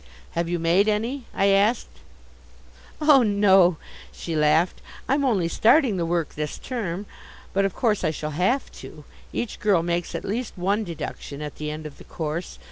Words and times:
"Have 0.31 0.49
you 0.49 0.57
made 0.57 0.87
any?" 0.87 1.25
I 1.31 1.49
asked. 1.49 1.87
"Oh, 2.99 3.21
no" 3.21 3.77
she 4.11 4.35
laughed 4.35 4.81
"I'm 5.07 5.23
only 5.23 5.47
starting 5.47 5.97
the 5.97 6.07
work 6.07 6.33
this 6.33 6.57
term. 6.57 7.05
But, 7.53 7.65
of 7.65 7.75
course, 7.75 8.03
I 8.03 8.09
shall 8.09 8.31
have 8.31 8.71
to. 8.81 9.03
Each 9.31 9.59
girl 9.59 9.83
makes 9.83 10.15
at 10.15 10.25
least 10.25 10.53
one 10.57 10.83
deduction 10.83 11.43
at 11.43 11.57
the 11.57 11.69
end 11.69 11.85
of 11.85 11.99
the 11.99 12.03
course. 12.03 12.57